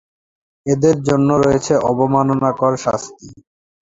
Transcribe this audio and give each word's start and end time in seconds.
এদের 0.65 0.95
জন্য 1.07 1.29
রয়েছে 1.43 1.73
অবমাননাকর 1.89 2.73
শাস্তি। 2.85 3.27